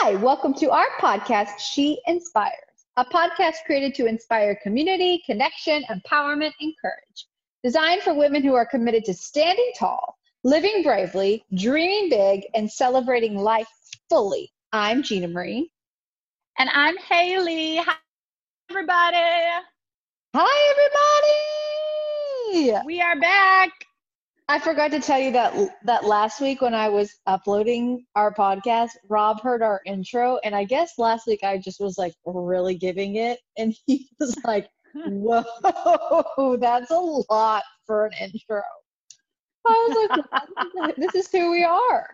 Hi, 0.00 0.14
welcome 0.14 0.54
to 0.54 0.70
our 0.70 0.86
podcast, 1.00 1.58
She 1.58 2.00
Inspires, 2.06 2.52
a 2.96 3.04
podcast 3.04 3.54
created 3.66 3.96
to 3.96 4.06
inspire 4.06 4.56
community, 4.62 5.20
connection, 5.26 5.82
empowerment, 5.90 6.52
and 6.60 6.72
courage. 6.80 7.26
Designed 7.64 8.02
for 8.02 8.14
women 8.14 8.44
who 8.44 8.54
are 8.54 8.64
committed 8.64 9.04
to 9.06 9.14
standing 9.14 9.72
tall, 9.76 10.16
living 10.44 10.84
bravely, 10.84 11.44
dreaming 11.52 12.10
big, 12.10 12.44
and 12.54 12.70
celebrating 12.70 13.36
life 13.36 13.66
fully. 14.08 14.52
I'm 14.72 15.02
Gina 15.02 15.26
Marie. 15.26 15.68
And 16.58 16.70
I'm 16.72 16.96
Haley. 16.96 17.78
Hi, 17.78 17.96
everybody. 18.70 19.16
Hi, 20.36 20.74
everybody. 22.54 22.86
We 22.86 23.02
are 23.02 23.18
back. 23.18 23.87
I 24.50 24.58
forgot 24.58 24.90
to 24.92 25.00
tell 25.00 25.18
you 25.18 25.30
that 25.32 25.54
that 25.84 26.04
last 26.04 26.40
week 26.40 26.62
when 26.62 26.74
I 26.74 26.88
was 26.88 27.14
uploading 27.26 28.06
our 28.14 28.32
podcast, 28.32 28.92
Rob 29.10 29.42
heard 29.42 29.62
our 29.62 29.82
intro, 29.84 30.38
and 30.42 30.54
I 30.54 30.64
guess 30.64 30.94
last 30.96 31.26
week 31.26 31.44
I 31.44 31.58
just 31.58 31.80
was 31.80 31.98
like 31.98 32.14
really 32.24 32.74
giving 32.74 33.16
it, 33.16 33.40
and 33.58 33.74
he 33.86 34.08
was 34.20 34.34
like, 34.44 34.68
"Whoa, 34.94 36.56
that's 36.60 36.90
a 36.90 36.94
lot 37.30 37.62
for 37.86 38.06
an 38.06 38.12
intro." 38.20 38.62
I 39.66 39.86
was 39.88 40.24
like, 40.74 40.96
"This 40.96 41.14
is 41.14 41.28
who 41.30 41.50
we 41.50 41.64
are." 41.64 42.08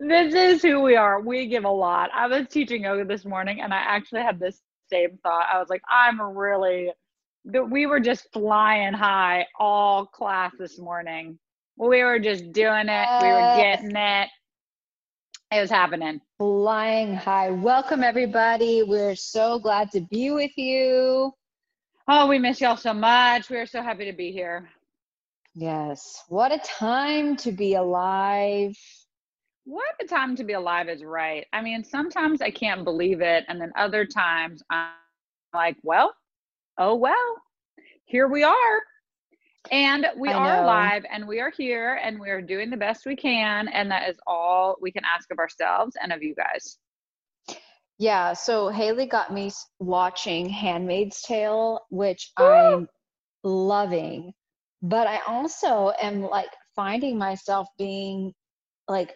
This 0.00 0.34
is 0.34 0.62
who 0.62 0.80
we 0.80 0.96
are. 0.96 1.20
We 1.20 1.46
give 1.46 1.64
a 1.64 1.70
lot. 1.70 2.10
I 2.14 2.26
was 2.26 2.48
teaching 2.48 2.84
yoga 2.84 3.04
this 3.04 3.26
morning, 3.26 3.60
and 3.60 3.74
I 3.74 3.78
actually 3.78 4.22
had 4.22 4.40
this 4.40 4.60
same 4.90 5.18
thought. 5.22 5.46
I 5.52 5.58
was 5.58 5.68
like, 5.68 5.82
"I'm 5.90 6.20
really." 6.22 6.90
We 7.48 7.86
were 7.86 8.00
just 8.00 8.30
flying 8.32 8.92
high 8.92 9.46
all 9.58 10.04
class 10.06 10.52
this 10.58 10.78
morning. 10.78 11.38
We 11.76 12.04
were 12.04 12.18
just 12.18 12.52
doing 12.52 12.88
it. 12.88 13.08
We 13.22 13.28
were 13.28 13.54
getting 13.56 13.96
it. 13.96 14.28
It 15.50 15.60
was 15.60 15.70
happening. 15.70 16.20
Flying 16.36 17.14
high. 17.14 17.50
Welcome, 17.50 18.02
everybody. 18.02 18.82
We're 18.82 19.14
so 19.14 19.58
glad 19.58 19.90
to 19.92 20.02
be 20.02 20.30
with 20.30 20.50
you. 20.58 21.32
Oh, 22.06 22.26
we 22.26 22.38
miss 22.38 22.60
y'all 22.60 22.76
so 22.76 22.92
much. 22.92 23.48
We 23.48 23.56
are 23.56 23.66
so 23.66 23.82
happy 23.82 24.04
to 24.04 24.12
be 24.12 24.30
here. 24.30 24.68
Yes. 25.54 26.24
What 26.28 26.52
a 26.52 26.58
time 26.58 27.34
to 27.36 27.52
be 27.52 27.74
alive. 27.74 28.76
What 29.64 29.94
a 30.02 30.06
time 30.06 30.36
to 30.36 30.44
be 30.44 30.52
alive 30.52 30.88
is 30.88 31.02
right. 31.02 31.46
I 31.52 31.62
mean, 31.62 31.82
sometimes 31.82 32.42
I 32.42 32.50
can't 32.50 32.84
believe 32.84 33.22
it. 33.22 33.44
And 33.48 33.58
then 33.60 33.72
other 33.76 34.04
times 34.04 34.62
I'm 34.70 34.90
like, 35.54 35.76
well, 35.82 36.14
oh 36.78 36.94
well, 36.94 37.36
here 38.08 38.26
we 38.26 38.42
are. 38.42 38.82
And 39.70 40.06
we 40.16 40.30
are 40.30 40.64
live 40.64 41.04
and 41.12 41.28
we 41.28 41.40
are 41.40 41.50
here 41.50 42.00
and 42.02 42.18
we 42.18 42.30
are 42.30 42.40
doing 42.40 42.70
the 42.70 42.76
best 42.76 43.04
we 43.04 43.14
can. 43.14 43.68
And 43.68 43.90
that 43.90 44.08
is 44.08 44.16
all 44.26 44.76
we 44.80 44.90
can 44.90 45.02
ask 45.04 45.30
of 45.30 45.38
ourselves 45.38 45.94
and 46.02 46.10
of 46.12 46.22
you 46.22 46.34
guys. 46.34 46.78
Yeah. 47.98 48.32
So 48.32 48.70
Haley 48.70 49.06
got 49.06 49.32
me 49.32 49.50
watching 49.78 50.48
Handmaid's 50.48 51.20
Tale, 51.20 51.80
which 51.90 52.32
Woo! 52.38 52.46
I'm 52.46 52.88
loving. 53.44 54.32
But 54.80 55.06
I 55.06 55.20
also 55.26 55.92
am 56.00 56.22
like 56.22 56.50
finding 56.74 57.18
myself 57.18 57.68
being 57.76 58.32
like 58.86 59.14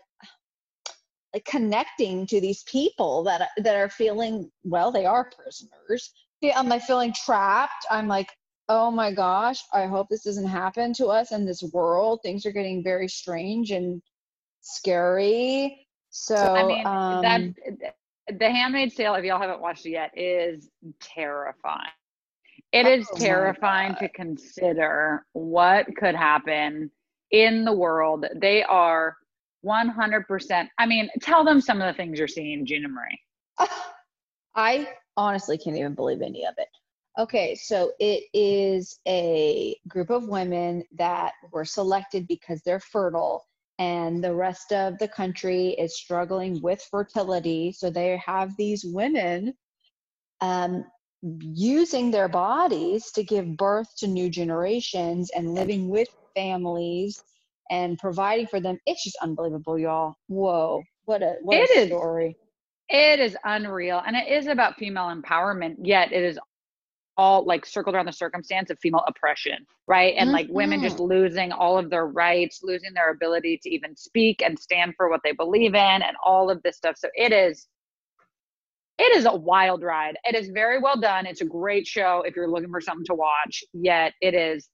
like 1.33 1.45
connecting 1.47 2.27
to 2.27 2.43
these 2.43 2.63
people 2.65 3.23
that 3.23 3.49
that 3.57 3.77
are 3.77 3.89
feeling 3.89 4.51
well 4.65 4.93
they 4.93 5.07
are 5.07 5.31
prisoners 5.31 6.13
am 6.51 6.73
I 6.73 6.79
feeling 6.79 7.13
trapped? 7.13 7.87
I'm 7.91 8.09
like, 8.09 8.29
oh 8.73 8.91
my 8.91 9.13
gosh, 9.13 9.63
I 9.75 9.85
hope 9.85 10.09
this 10.09 10.25
doesn't 10.25 10.47
happen 10.47 10.95
to 10.95 11.09
us 11.09 11.31
in 11.31 11.45
this 11.45 11.63
world. 11.63 12.21
Things 12.23 12.47
are 12.47 12.53
getting 12.53 12.83
very 12.83 13.07
strange 13.07 13.71
and 13.71 14.01
scary. 14.63 15.87
So, 16.09 16.37
I 16.37 16.67
mean, 16.67 16.87
um, 16.87 17.55
that 17.79 17.97
the 18.39 18.51
Handmaid's 18.51 18.95
Tale, 18.95 19.15
if 19.17 19.25
y'all 19.25 19.39
haven't 19.39 19.61
watched 19.61 19.85
it 19.85 19.91
yet, 19.91 20.17
is 20.17 20.71
terrifying. 21.01 21.91
It 22.73 22.87
is 22.87 23.07
oh 23.13 23.19
terrifying 23.19 23.95
to 23.97 24.09
consider 24.09 25.27
what 25.35 25.87
could 25.97 26.15
happen 26.15 26.91
in 27.31 27.67
the 27.67 27.73
world. 27.73 28.25
They 28.37 28.63
are 28.63 29.17
100%. 29.67 30.69
I 30.79 30.87
mean, 30.87 31.11
tell 31.21 31.45
them 31.45 31.61
some 31.61 31.83
of 31.83 31.93
the 31.93 31.97
things 31.97 32.19
you're 32.19 32.27
seeing, 32.27 32.65
Gina 32.65 32.89
Marie. 32.89 33.21
I 34.55 34.89
honestly 35.19 35.59
can't 35.59 35.77
even 35.77 35.95
believe 35.95 36.23
any 36.23 36.47
of 36.47 36.55
it. 36.57 36.69
Okay, 37.19 37.55
so 37.55 37.93
it 38.01 38.25
is 38.33 38.99
a 39.07 39.77
group 39.87 40.11
of 40.11 40.29
women 40.29 40.83
that 40.97 41.35
were 41.53 41.65
selected 41.65 42.27
because 42.27 42.63
they're 42.63 42.81
fertile, 42.81 43.45
and 43.79 44.25
the 44.25 44.35
rest 44.35 44.73
of 44.73 44.99
the 44.99 45.09
country 45.09 45.71
is 45.71 45.99
struggling 45.99 46.61
with 46.63 46.83
fertility. 46.91 47.73
So 47.73 47.91
they 47.91 48.17
have 48.25 48.57
these 48.57 48.85
women 48.85 49.55
um, 50.41 50.87
using 51.23 52.11
their 52.11 52.29
bodies 52.29 53.11
to 53.13 53.23
give 53.23 53.57
birth 53.57 53.89
to 53.99 54.07
new 54.09 54.31
generations 54.31 55.31
and 55.37 55.55
living 55.55 55.89
with 55.89 56.09
families 56.35 57.23
and 57.71 57.99
providing 57.99 58.47
for 58.47 58.61
them. 58.61 58.79
It's 58.87 59.05
just 59.05 59.19
unbelievable, 59.23 59.79
y'all. 59.79 60.15
Whoa, 60.29 60.83
what 61.05 61.23
a 61.23 61.37
what 61.43 61.59
it 61.59 61.61
a 61.61 61.67
is. 61.79 61.89
story! 61.89 62.39
It 62.89 63.21
is 63.21 63.37
unreal. 63.45 64.03
And 64.07 64.17
it 64.17 64.29
is 64.29 64.47
about 64.47 64.77
female 64.79 65.15
empowerment, 65.15 65.77
yet 65.83 66.13
it 66.13 66.23
is 66.23 66.39
all 67.17 67.45
like 67.45 67.67
circled 67.67 67.95
around 67.95 68.07
the 68.07 68.13
circumstance 68.13 68.71
of 68.71 68.79
female 68.81 69.05
oppression, 69.07 69.67
right? 69.87 70.15
And 70.17 70.29
mm-hmm. 70.29 70.35
like 70.35 70.47
women 70.51 70.83
just 70.83 70.97
mm-hmm. 70.97 71.13
losing 71.13 71.53
all 71.53 71.79
of 71.79 71.91
their 71.91 72.07
rights, 72.07 72.61
losing 72.63 72.93
their 72.95 73.11
ability 73.11 73.61
to 73.63 73.71
even 73.71 73.97
speak 73.97 74.43
and 74.43 74.59
stand 74.59 74.95
for 74.97 75.11
what 75.11 75.21
they 75.25 75.33
believe 75.33 75.75
in, 75.75 76.03
and 76.03 76.17
all 76.25 76.51
of 76.51 76.63
this 76.63 76.77
stuff. 76.77 76.97
So 76.97 77.09
it 77.15 77.33
is. 77.33 77.67
It 78.99 79.17
is 79.17 79.25
a 79.25 79.35
wild 79.35 79.83
ride. 79.83 80.17
It 80.25 80.37
is 80.37 80.51
very 80.51 80.79
well 80.79 81.01
done. 81.01 81.27
It's 81.27 81.41
a 81.41 81.47
great 81.47 81.87
show 81.87 82.23
if 82.27 82.37
you're 82.37 82.49
looking 82.49 82.71
for 82.71 82.81
something 82.81 83.07
to 83.07 83.15
watch. 83.15 83.65
Yet 83.73 84.13
it 84.21 84.35
is 84.35 84.69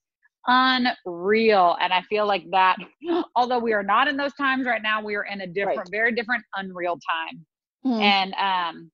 unreal. 0.47 1.79
And 1.81 1.93
I 1.93 2.03
feel 2.03 2.27
like 2.27 2.45
that, 2.51 2.77
although 3.37 3.61
we 3.61 3.73
are 3.73 3.83
not 3.83 4.09
in 4.09 4.17
those 4.17 4.35
times 4.35 4.67
right 4.67 4.83
now, 4.83 5.03
we 5.03 5.15
are 5.15 5.23
in 5.23 5.41
a 5.43 5.47
different, 5.47 5.79
right. 5.79 5.89
very 5.91 6.15
different, 6.15 6.45
unreal 6.57 6.99
time 7.09 7.47
mm 7.85 8.03
and 8.03 8.35
um 8.35 8.91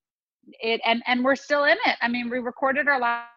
it 0.61 0.81
and 0.85 1.03
and 1.07 1.25
we're 1.25 1.37
still 1.37 1.65
in 1.65 1.77
it 1.87 1.97
i 2.03 2.09
mean 2.09 2.29
we 2.29 2.39
recorded 2.39 2.87
our 2.89 3.01
last 3.01 3.29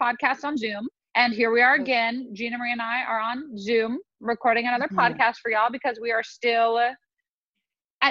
podcast 0.00 0.44
on 0.44 0.56
zoom. 0.56 0.88
And 1.14 1.32
here 1.32 1.50
we 1.50 1.62
are 1.62 1.74
again. 1.74 2.30
Gina 2.32 2.58
marie 2.58 2.72
and 2.72 2.82
i 2.82 3.02
are 3.02 3.20
on 3.20 3.56
zoom 3.58 3.98
recording 4.20 4.66
another 4.66 4.86
mm-hmm. 4.86 4.98
podcast 4.98 5.36
for 5.36 5.50
y'all 5.50 5.70
because 5.70 5.98
we 6.00 6.12
are 6.12 6.22
still 6.22 6.78
at, 6.78 6.94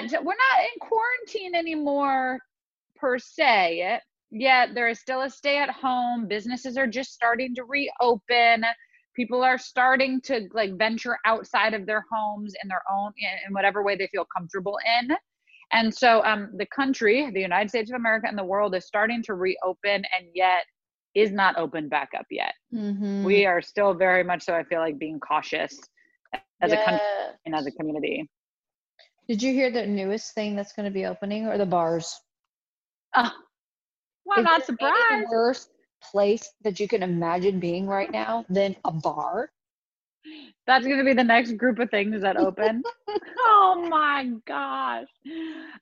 we're 0.02 0.08
not 0.10 0.60
in 0.60 0.80
quarantine 0.80 1.54
anymore 1.54 2.38
per 2.96 3.18
se. 3.18 4.00
Yet 4.30 4.74
there 4.74 4.88
is 4.88 5.00
still 5.00 5.22
a 5.22 5.30
stay 5.30 5.58
at 5.58 5.70
home. 5.70 6.28
Businesses 6.28 6.76
are 6.76 6.86
just 6.86 7.12
starting 7.12 7.54
to 7.54 7.64
reopen. 7.64 8.64
People 9.16 9.42
are 9.42 9.58
starting 9.58 10.20
to 10.22 10.48
like 10.52 10.76
venture 10.76 11.16
outside 11.24 11.74
of 11.74 11.86
their 11.86 12.04
homes 12.12 12.54
in 12.62 12.68
their 12.68 12.82
own 12.92 13.12
in 13.46 13.52
whatever 13.54 13.82
way 13.82 13.96
they 13.96 14.08
feel 14.08 14.26
comfortable 14.36 14.78
in. 15.00 15.16
And 15.72 15.94
so 15.94 16.22
um, 16.24 16.50
the 16.56 16.66
country, 16.66 17.30
the 17.30 17.40
United 17.40 17.68
States 17.68 17.90
of 17.90 17.96
America 17.96 18.26
and 18.28 18.38
the 18.38 18.44
world 18.44 18.74
is 18.74 18.86
starting 18.86 19.22
to 19.24 19.34
reopen 19.34 20.04
and 20.16 20.26
yet 20.34 20.64
is 21.20 21.30
not 21.32 21.58
open 21.58 21.88
back 21.88 22.10
up 22.18 22.26
yet. 22.30 22.54
Mm-hmm. 22.74 23.24
We 23.24 23.46
are 23.46 23.60
still 23.60 23.94
very 23.94 24.22
much 24.22 24.44
so, 24.44 24.54
I 24.54 24.64
feel 24.64 24.80
like, 24.80 24.98
being 24.98 25.18
cautious 25.20 25.78
as 26.60 26.72
a 26.72 26.76
country 26.76 27.06
and 27.46 27.54
as 27.54 27.66
a 27.66 27.70
community. 27.72 28.28
Did 29.28 29.42
you 29.42 29.52
hear 29.52 29.70
the 29.70 29.86
newest 29.86 30.34
thing 30.34 30.56
that's 30.56 30.72
going 30.72 30.84
to 30.84 30.92
be 30.92 31.06
opening 31.06 31.46
or 31.46 31.58
the 31.58 31.66
bars? 31.66 32.18
Uh, 33.14 33.30
well, 34.24 34.38
I'm 34.38 34.44
not 34.44 34.64
surprised. 34.64 35.28
worst 35.30 35.70
place 36.10 36.50
that 36.62 36.78
you 36.78 36.88
can 36.88 37.02
imagine 37.02 37.58
being 37.60 37.86
right 37.86 38.10
now 38.10 38.44
than 38.48 38.76
a 38.84 38.92
bar? 38.92 39.50
That's 40.66 40.84
going 40.84 40.98
to 40.98 41.04
be 41.04 41.14
the 41.14 41.24
next 41.24 41.52
group 41.52 41.78
of 41.78 41.90
things 41.90 42.20
that 42.22 42.36
open. 42.36 42.82
oh 43.38 43.86
my 43.88 44.30
gosh. 44.46 45.06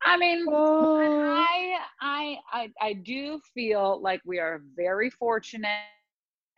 I 0.05 0.17
mean, 0.17 0.47
oh. 0.49 1.23
I, 1.23 1.77
I, 2.01 2.37
I, 2.53 2.69
I 2.81 2.93
do 2.93 3.41
feel 3.53 4.01
like 4.01 4.21
we 4.25 4.39
are 4.39 4.63
very 4.77 5.11
fortunate 5.11 5.69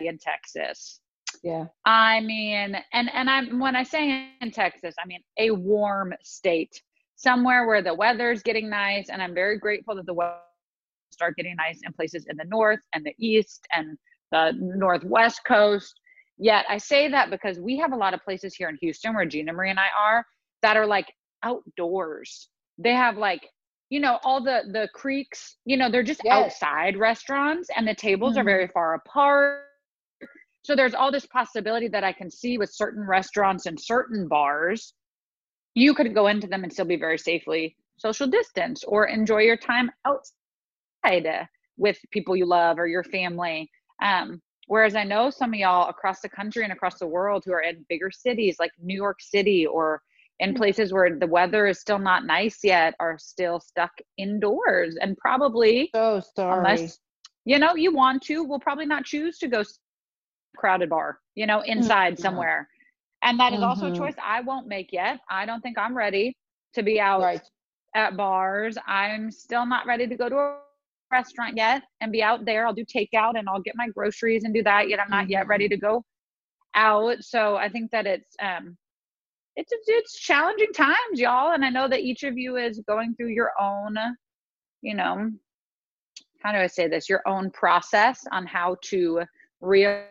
in 0.00 0.18
Texas. 0.18 1.00
Yeah. 1.42 1.66
I 1.84 2.20
mean, 2.20 2.76
and, 2.92 3.10
and 3.12 3.30
I'm, 3.30 3.58
when 3.58 3.76
I 3.76 3.82
say 3.82 4.30
in 4.40 4.50
Texas, 4.50 4.94
I 5.02 5.06
mean 5.06 5.20
a 5.38 5.50
warm 5.50 6.12
state, 6.22 6.82
somewhere 7.16 7.66
where 7.66 7.82
the 7.82 7.94
weather's 7.94 8.42
getting 8.42 8.68
nice. 8.68 9.08
And 9.08 9.22
I'm 9.22 9.34
very 9.34 9.58
grateful 9.58 9.96
that 9.96 10.06
the 10.06 10.14
weather 10.14 10.36
start 11.10 11.36
getting 11.36 11.56
nice 11.56 11.80
in 11.84 11.92
places 11.92 12.26
in 12.28 12.36
the 12.36 12.44
north 12.44 12.80
and 12.94 13.04
the 13.04 13.14
east 13.18 13.66
and 13.74 13.96
the 14.30 14.52
northwest 14.58 15.40
coast 15.46 16.00
Yet 16.38 16.64
I 16.68 16.78
say 16.78 17.08
that 17.08 17.30
because 17.30 17.58
we 17.58 17.78
have 17.78 17.92
a 17.92 17.96
lot 17.96 18.14
of 18.14 18.22
places 18.22 18.54
here 18.54 18.68
in 18.68 18.78
Houston 18.80 19.14
where 19.14 19.26
Gina 19.26 19.52
Marie 19.52 19.70
and 19.70 19.78
I 19.80 19.88
are 20.00 20.24
that 20.62 20.76
are 20.76 20.86
like 20.86 21.12
outdoors. 21.42 22.48
They 22.78 22.92
have 22.92 23.16
like, 23.16 23.46
you 23.90 23.98
know, 24.00 24.18
all 24.22 24.42
the 24.42 24.62
the 24.70 24.88
creeks, 24.94 25.56
you 25.64 25.76
know, 25.76 25.90
they're 25.90 26.02
just 26.02 26.20
yes. 26.24 26.32
outside 26.32 26.96
restaurants 26.96 27.68
and 27.76 27.86
the 27.86 27.94
tables 27.94 28.32
mm-hmm. 28.32 28.40
are 28.40 28.44
very 28.44 28.68
far 28.68 28.94
apart. 28.94 29.64
So 30.62 30.76
there's 30.76 30.94
all 30.94 31.10
this 31.10 31.26
possibility 31.26 31.88
that 31.88 32.04
I 32.04 32.12
can 32.12 32.30
see 32.30 32.58
with 32.58 32.70
certain 32.72 33.06
restaurants 33.06 33.66
and 33.66 33.80
certain 33.80 34.28
bars. 34.28 34.94
You 35.74 35.94
could 35.94 36.14
go 36.14 36.26
into 36.26 36.46
them 36.46 36.62
and 36.62 36.72
still 36.72 36.84
be 36.84 36.96
very 36.96 37.18
safely 37.18 37.76
social 37.96 38.28
distance 38.28 38.84
or 38.84 39.06
enjoy 39.06 39.42
your 39.42 39.56
time 39.56 39.90
outside 40.04 41.48
with 41.76 41.98
people 42.10 42.36
you 42.36 42.46
love 42.46 42.78
or 42.78 42.86
your 42.86 43.04
family. 43.04 43.70
Um, 44.02 44.40
whereas 44.68 44.94
I 44.94 45.02
know 45.02 45.30
some 45.30 45.52
of 45.52 45.58
y'all 45.58 45.88
across 45.88 46.20
the 46.20 46.28
country 46.28 46.62
and 46.62 46.72
across 46.72 46.98
the 46.98 47.06
world 47.06 47.42
who 47.44 47.52
are 47.52 47.62
in 47.62 47.84
bigger 47.88 48.10
cities 48.10 48.56
like 48.60 48.70
New 48.80 48.94
York 48.94 49.20
City 49.20 49.66
or 49.66 50.02
in 50.38 50.50
mm-hmm. 50.50 50.58
places 50.58 50.92
where 50.92 51.18
the 51.18 51.26
weather 51.26 51.66
is 51.66 51.80
still 51.80 51.98
not 51.98 52.24
nice 52.24 52.60
yet 52.62 52.94
are 53.00 53.18
still 53.18 53.58
stuck 53.58 53.90
indoors 54.16 54.96
and 55.00 55.16
probably 55.16 55.90
so 55.94 56.22
sorry. 56.36 56.58
unless 56.58 56.98
you 57.44 57.58
know 57.58 57.74
you 57.74 57.92
want 57.92 58.22
to 58.22 58.44
will 58.44 58.60
probably 58.60 58.86
not 58.86 59.04
choose 59.04 59.38
to 59.38 59.48
go 59.48 59.64
crowded 60.56 60.90
bar 60.90 61.18
you 61.34 61.46
know 61.46 61.60
inside 61.62 62.14
mm-hmm. 62.14 62.22
somewhere 62.22 62.68
and 63.22 63.40
that 63.40 63.52
is 63.52 63.60
mm-hmm. 63.60 63.68
also 63.68 63.86
a 63.86 63.90
mm-hmm. 63.90 64.02
choice 64.02 64.14
i 64.22 64.40
won't 64.40 64.68
make 64.68 64.92
yet 64.92 65.18
i 65.30 65.44
don't 65.46 65.60
think 65.62 65.78
i'm 65.78 65.96
ready 65.96 66.36
to 66.74 66.82
be 66.82 67.00
out 67.00 67.20
right. 67.20 67.42
at 67.94 68.16
bars 68.16 68.76
i'm 68.86 69.30
still 69.30 69.66
not 69.66 69.86
ready 69.86 70.06
to 70.06 70.16
go 70.16 70.28
to 70.28 70.36
a 70.36 70.58
restaurant 71.10 71.56
yet 71.56 71.82
and 72.00 72.12
be 72.12 72.22
out 72.22 72.44
there 72.44 72.66
i'll 72.66 72.74
do 72.74 72.84
takeout 72.84 73.38
and 73.38 73.48
i'll 73.48 73.60
get 73.60 73.76
my 73.76 73.88
groceries 73.88 74.44
and 74.44 74.54
do 74.54 74.62
that 74.62 74.88
yet 74.88 75.00
i'm 75.00 75.10
not 75.10 75.28
yet 75.28 75.46
ready 75.46 75.64
mm-hmm. 75.66 75.74
to 75.74 75.80
go 75.80 76.04
out 76.74 77.16
so 77.20 77.56
i 77.56 77.68
think 77.68 77.90
that 77.90 78.06
it's 78.06 78.34
um 78.42 78.76
it's 79.56 79.72
it's 79.86 80.18
challenging 80.18 80.72
times 80.72 80.96
y'all 81.14 81.52
and 81.52 81.64
i 81.64 81.70
know 81.70 81.88
that 81.88 82.00
each 82.00 82.22
of 82.22 82.36
you 82.36 82.56
is 82.56 82.80
going 82.86 83.14
through 83.14 83.28
your 83.28 83.52
own 83.60 83.96
you 84.82 84.94
know 84.94 85.30
how 86.40 86.52
do 86.52 86.58
i 86.58 86.66
say 86.66 86.86
this 86.86 87.08
your 87.08 87.22
own 87.26 87.50
process 87.50 88.24
on 88.30 88.46
how 88.46 88.76
to 88.82 89.22
re 89.60 90.02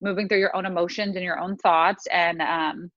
moving 0.00 0.28
through 0.28 0.38
your 0.38 0.54
own 0.54 0.66
emotions 0.66 1.16
and 1.16 1.24
your 1.24 1.38
own 1.38 1.56
thoughts. 1.56 2.06
And 2.12 2.42
um, 2.42 2.90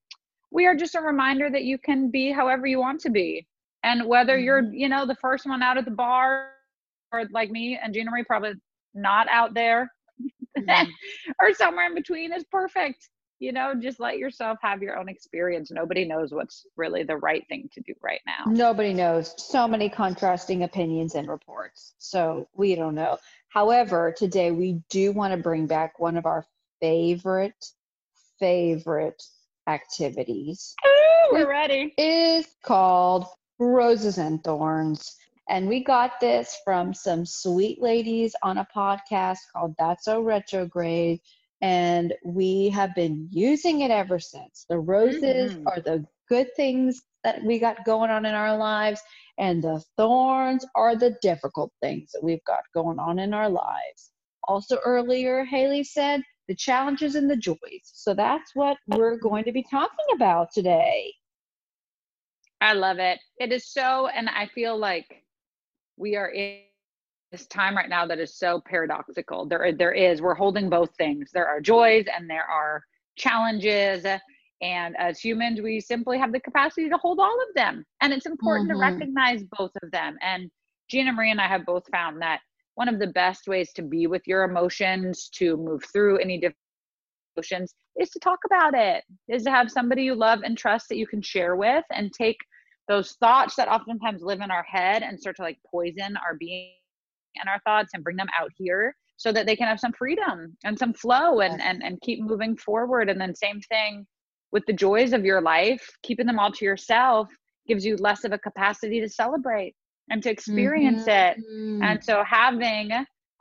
we 0.51 0.65
are 0.65 0.75
just 0.75 0.95
a 0.95 1.01
reminder 1.01 1.49
that 1.49 1.63
you 1.63 1.77
can 1.77 2.11
be 2.11 2.31
however 2.31 2.67
you 2.67 2.79
want 2.79 3.01
to 3.01 3.09
be. 3.09 3.47
And 3.83 4.07
whether 4.07 4.35
mm-hmm. 4.35 4.43
you're, 4.43 4.73
you 4.73 4.89
know, 4.89 5.05
the 5.05 5.15
first 5.15 5.45
one 5.45 5.63
out 5.63 5.77
at 5.77 5.85
the 5.85 5.91
bar 5.91 6.51
like 7.31 7.51
me 7.51 7.79
and 7.81 7.93
Gina 7.93 8.11
Marie, 8.11 8.23
probably 8.23 8.53
not 8.93 9.27
out 9.29 9.53
there 9.53 9.91
mm-hmm. 10.57 10.89
or 11.41 11.53
somewhere 11.53 11.87
in 11.87 11.95
between 11.95 12.33
is 12.33 12.43
perfect. 12.51 13.09
You 13.39 13.53
know, 13.53 13.73
just 13.73 14.01
let 14.01 14.17
yourself 14.17 14.57
have 14.61 14.81
your 14.81 14.97
own 14.97 15.07
experience. 15.07 15.71
Nobody 15.71 16.03
knows 16.03 16.33
what's 16.33 16.65
really 16.75 17.03
the 17.03 17.15
right 17.15 17.45
thing 17.47 17.69
to 17.73 17.81
do 17.81 17.93
right 18.01 18.19
now. 18.25 18.51
Nobody 18.51 18.93
knows. 18.93 19.33
So 19.37 19.65
many 19.65 19.87
contrasting 19.87 20.63
opinions 20.63 21.15
and 21.15 21.29
reports. 21.29 21.93
So 21.99 22.49
we 22.53 22.75
don't 22.75 22.95
know. 22.95 23.17
However, 23.47 24.13
today 24.15 24.51
we 24.51 24.81
do 24.89 25.13
want 25.13 25.33
to 25.33 25.37
bring 25.37 25.67
back 25.67 25.99
one 25.99 26.17
of 26.17 26.25
our 26.25 26.45
favorite, 26.81 27.65
favorite 28.39 29.23
activities. 29.67 30.75
Ooh, 30.85 31.29
we're 31.31 31.49
ready. 31.49 31.93
Is 31.97 32.45
called 32.61 33.25
Roses 33.57 34.17
and 34.17 34.43
Thorns. 34.43 35.15
And 35.49 35.67
we 35.67 35.83
got 35.83 36.19
this 36.19 36.57
from 36.63 36.93
some 36.93 37.25
sweet 37.25 37.81
ladies 37.81 38.35
on 38.43 38.59
a 38.59 38.67
podcast 38.73 39.39
called 39.51 39.75
That's 39.79 40.05
So 40.05 40.21
Retrograde. 40.21 41.19
And 41.61 42.13
we 42.23 42.69
have 42.69 42.93
been 42.95 43.27
using 43.31 43.81
it 43.81 43.91
ever 43.91 44.19
since. 44.19 44.65
The 44.69 44.79
roses 44.79 45.53
mm-hmm. 45.53 45.67
are 45.67 45.81
the 45.81 46.05
good 46.29 46.47
things 46.55 47.01
that 47.23 47.43
we 47.43 47.59
got 47.59 47.83
going 47.83 48.11
on 48.11 48.25
in 48.25 48.33
our 48.33 48.55
lives, 48.55 49.01
and 49.37 49.61
the 49.61 49.83
thorns 49.97 50.65
are 50.75 50.95
the 50.95 51.17
difficult 51.21 51.71
things 51.81 52.11
that 52.13 52.23
we've 52.23 52.43
got 52.45 52.61
going 52.73 52.99
on 52.99 53.19
in 53.19 53.33
our 53.33 53.49
lives. 53.49 54.11
Also, 54.47 54.77
earlier, 54.85 55.43
Haley 55.43 55.83
said 55.83 56.21
the 56.47 56.55
challenges 56.55 57.15
and 57.15 57.29
the 57.29 57.35
joys. 57.35 57.57
So 57.83 58.13
that's 58.13 58.51
what 58.55 58.77
we're 58.87 59.17
going 59.17 59.43
to 59.45 59.51
be 59.51 59.63
talking 59.69 60.05
about 60.13 60.47
today. 60.53 61.13
I 62.61 62.73
love 62.73 62.99
it. 62.99 63.19
It 63.37 63.51
is 63.51 63.71
so, 63.71 64.07
and 64.07 64.29
I 64.29 64.47
feel 64.47 64.77
like 64.77 65.23
we 65.99 66.15
are 66.15 66.29
in 66.29 66.61
this 67.31 67.45
time 67.45 67.75
right 67.75 67.89
now 67.89 68.07
that 68.07 68.19
is 68.19 68.35
so 68.35 68.61
paradoxical. 68.65 69.45
There, 69.45 69.71
there 69.71 69.91
is, 69.91 70.21
we're 70.21 70.33
holding 70.33 70.69
both 70.69 70.89
things. 70.97 71.29
There 71.31 71.47
are 71.47 71.61
joys 71.61 72.05
and 72.15 72.27
there 72.27 72.49
are 72.49 72.81
challenges. 73.17 74.05
And 74.61 74.95
as 74.97 75.19
humans, 75.19 75.61
we 75.61 75.79
simply 75.79 76.17
have 76.17 76.31
the 76.31 76.39
capacity 76.39 76.89
to 76.89 76.97
hold 76.97 77.19
all 77.19 77.37
of 77.47 77.53
them. 77.53 77.85
And 78.01 78.13
it's 78.13 78.25
important 78.25 78.69
mm-hmm. 78.69 78.79
to 78.79 78.85
recognize 78.85 79.43
both 79.57 79.71
of 79.83 79.91
them. 79.91 80.17
And 80.21 80.49
Gina 80.89 81.11
Marie 81.11 81.31
and 81.31 81.41
I 81.41 81.47
have 81.47 81.65
both 81.65 81.83
found 81.91 82.21
that 82.21 82.39
one 82.75 82.87
of 82.87 82.97
the 82.97 83.07
best 83.07 83.47
ways 83.47 83.71
to 83.73 83.81
be 83.81 84.07
with 84.07 84.25
your 84.25 84.43
emotions, 84.43 85.29
to 85.33 85.57
move 85.57 85.83
through 85.91 86.17
any 86.19 86.37
different 86.37 86.57
emotions, 87.35 87.75
is 87.99 88.09
to 88.11 88.19
talk 88.19 88.39
about 88.45 88.73
it, 88.73 89.03
is 89.27 89.43
to 89.43 89.51
have 89.51 89.69
somebody 89.69 90.03
you 90.03 90.15
love 90.15 90.41
and 90.43 90.57
trust 90.57 90.87
that 90.89 90.97
you 90.97 91.05
can 91.05 91.21
share 91.21 91.57
with 91.57 91.83
and 91.91 92.13
take 92.13 92.37
those 92.89 93.11
thoughts 93.13 93.55
that 93.55 93.69
oftentimes 93.69 94.23
live 94.23 94.41
in 94.41 94.51
our 94.51 94.63
head 94.63 95.03
and 95.03 95.17
start 95.17 95.35
to 95.37 95.43
like 95.43 95.59
poison 95.71 96.17
our 96.27 96.35
being 96.37 96.71
and 97.35 97.47
our 97.47 97.59
thoughts 97.59 97.91
and 97.93 98.03
bring 98.03 98.17
them 98.17 98.27
out 98.37 98.49
here 98.57 98.95
so 99.15 99.31
that 99.31 99.45
they 99.45 99.55
can 99.55 99.67
have 99.67 99.79
some 99.79 99.93
freedom 99.93 100.57
and 100.65 100.77
some 100.77 100.93
flow 100.93 101.39
and, 101.41 101.61
and, 101.61 101.83
and 101.83 102.01
keep 102.01 102.19
moving 102.19 102.57
forward. 102.57 103.07
And 103.07 103.21
then 103.21 103.35
same 103.35 103.61
thing 103.61 104.07
with 104.51 104.65
the 104.65 104.73
joys 104.73 105.13
of 105.13 105.23
your 105.23 105.39
life, 105.39 105.87
keeping 106.01 106.25
them 106.25 106.39
all 106.39 106.51
to 106.51 106.65
yourself 106.65 107.29
gives 107.67 107.85
you 107.85 107.95
less 107.97 108.23
of 108.23 108.31
a 108.31 108.39
capacity 108.39 108.99
to 108.99 109.07
celebrate 109.07 109.75
and 110.09 110.23
to 110.23 110.31
experience 110.31 111.03
mm-hmm. 111.03 111.83
it. 111.83 111.87
And 111.87 112.03
so 112.03 112.23
having 112.27 112.89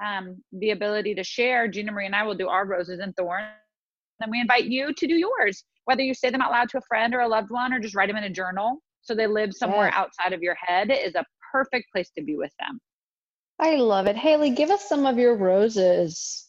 um, 0.04 0.36
the 0.52 0.72
ability 0.72 1.14
to 1.14 1.24
share, 1.24 1.66
Gina 1.68 1.90
Marie 1.90 2.04
and 2.04 2.14
I 2.14 2.24
will 2.24 2.34
do 2.34 2.48
our 2.48 2.66
roses 2.66 3.00
and 3.00 3.16
thorns. 3.16 3.46
And 4.20 4.30
we 4.30 4.40
invite 4.40 4.64
you 4.64 4.92
to 4.92 5.06
do 5.06 5.14
yours, 5.14 5.64
whether 5.86 6.02
you 6.02 6.12
say 6.12 6.28
them 6.28 6.42
out 6.42 6.50
loud 6.50 6.68
to 6.70 6.78
a 6.78 6.82
friend 6.82 7.14
or 7.14 7.20
a 7.20 7.28
loved 7.28 7.50
one 7.50 7.72
or 7.72 7.78
just 7.78 7.94
write 7.94 8.08
them 8.08 8.18
in 8.18 8.24
a 8.24 8.30
journal 8.30 8.82
so 9.08 9.14
they 9.14 9.26
live 9.26 9.54
somewhere 9.54 9.86
yes. 9.86 9.94
outside 9.96 10.34
of 10.34 10.42
your 10.42 10.54
head 10.54 10.90
is 10.90 11.14
a 11.14 11.24
perfect 11.50 11.90
place 11.92 12.10
to 12.16 12.22
be 12.22 12.36
with 12.36 12.52
them. 12.60 12.78
I 13.58 13.76
love 13.76 14.06
it. 14.06 14.16
Haley, 14.16 14.50
give 14.50 14.70
us 14.70 14.86
some 14.88 15.06
of 15.06 15.18
your 15.18 15.34
roses. 15.34 16.46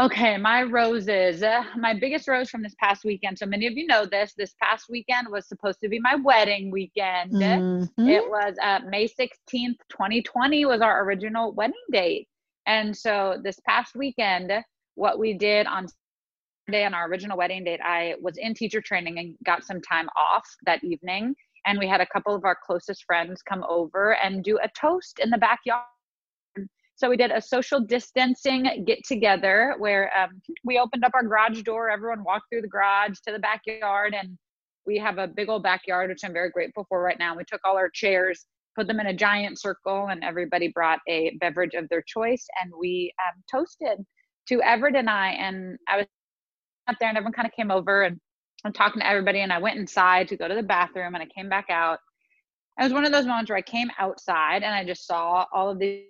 Okay, 0.00 0.36
my 0.36 0.62
roses. 0.62 1.42
Uh, 1.42 1.64
my 1.76 1.94
biggest 1.94 2.28
rose 2.28 2.50
from 2.50 2.62
this 2.62 2.74
past 2.80 3.04
weekend. 3.04 3.38
So 3.38 3.46
many 3.46 3.66
of 3.66 3.72
you 3.74 3.86
know 3.86 4.04
this. 4.04 4.34
This 4.36 4.54
past 4.60 4.86
weekend 4.90 5.28
was 5.30 5.48
supposed 5.48 5.78
to 5.82 5.88
be 5.88 5.98
my 6.00 6.16
wedding 6.16 6.70
weekend. 6.70 7.32
Mm-hmm. 7.32 8.08
It 8.08 8.28
was 8.28 8.54
uh, 8.62 8.80
May 8.88 9.08
16th, 9.08 9.78
2020 9.88 10.66
was 10.66 10.80
our 10.80 11.04
original 11.04 11.52
wedding 11.52 11.74
date. 11.90 12.28
And 12.66 12.96
so 12.96 13.40
this 13.42 13.58
past 13.66 13.96
weekend, 13.96 14.52
what 14.94 15.18
we 15.18 15.34
did 15.34 15.66
on 15.66 15.86
Saturday 16.68 16.84
on 16.84 16.92
our 16.92 17.08
original 17.08 17.38
wedding 17.38 17.64
date, 17.64 17.80
I 17.82 18.14
was 18.20 18.36
in 18.36 18.52
teacher 18.52 18.82
training 18.82 19.18
and 19.18 19.34
got 19.44 19.64
some 19.64 19.80
time 19.80 20.08
off 20.16 20.46
that 20.66 20.84
evening. 20.84 21.34
And 21.64 21.78
we 21.78 21.88
had 21.88 22.02
a 22.02 22.06
couple 22.06 22.34
of 22.34 22.44
our 22.44 22.56
closest 22.62 23.04
friends 23.04 23.40
come 23.42 23.64
over 23.68 24.16
and 24.16 24.44
do 24.44 24.58
a 24.62 24.68
toast 24.78 25.18
in 25.18 25.30
the 25.30 25.38
backyard 25.38 25.84
so 26.94 27.08
we 27.08 27.16
did 27.16 27.30
a 27.30 27.40
social 27.40 27.78
distancing 27.78 28.84
get 28.84 29.04
together 29.06 29.76
where 29.78 30.10
um, 30.18 30.42
we 30.64 30.80
opened 30.80 31.04
up 31.04 31.12
our 31.14 31.22
garage 31.22 31.62
door. 31.62 31.88
Everyone 31.90 32.24
walked 32.24 32.46
through 32.50 32.62
the 32.62 32.68
garage 32.68 33.18
to 33.24 33.32
the 33.32 33.38
backyard, 33.38 34.16
and 34.20 34.36
we 34.84 34.98
have 34.98 35.18
a 35.18 35.28
big 35.28 35.48
old 35.48 35.62
backyard, 35.62 36.10
which 36.10 36.24
I'm 36.24 36.32
very 36.32 36.50
grateful 36.50 36.86
for 36.88 37.00
right 37.00 37.16
now. 37.16 37.36
We 37.36 37.44
took 37.44 37.60
all 37.64 37.76
our 37.76 37.88
chairs, 37.88 38.46
put 38.74 38.88
them 38.88 38.98
in 38.98 39.06
a 39.06 39.14
giant 39.14 39.60
circle, 39.60 40.08
and 40.10 40.24
everybody 40.24 40.72
brought 40.74 40.98
a 41.08 41.36
beverage 41.38 41.74
of 41.74 41.88
their 41.88 42.02
choice, 42.02 42.44
and 42.60 42.72
we 42.76 43.14
um, 43.28 43.44
toasted 43.48 44.04
to 44.48 44.60
Everett 44.62 44.96
and 44.96 45.08
I. 45.08 45.28
And 45.34 45.78
I 45.86 45.98
was 45.98 46.06
there, 47.00 47.08
and 47.08 47.18
everyone 47.18 47.32
kind 47.32 47.46
of 47.46 47.52
came 47.52 47.70
over, 47.70 48.02
and 48.02 48.18
I'm 48.64 48.72
talking 48.72 49.00
to 49.00 49.06
everybody, 49.06 49.40
and 49.40 49.52
I 49.52 49.58
went 49.58 49.78
inside 49.78 50.28
to 50.28 50.36
go 50.36 50.48
to 50.48 50.54
the 50.54 50.62
bathroom, 50.62 51.14
and 51.14 51.22
I 51.22 51.26
came 51.26 51.48
back 51.48 51.66
out. 51.70 51.98
It 52.78 52.84
was 52.84 52.92
one 52.92 53.04
of 53.04 53.12
those 53.12 53.26
moments 53.26 53.50
where 53.50 53.58
I 53.58 53.62
came 53.62 53.90
outside 53.98 54.62
and 54.62 54.72
I 54.72 54.84
just 54.84 55.04
saw 55.04 55.46
all 55.52 55.68
of 55.68 55.80
these 55.80 56.04